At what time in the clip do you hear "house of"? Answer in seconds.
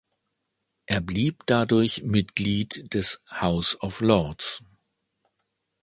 3.29-4.01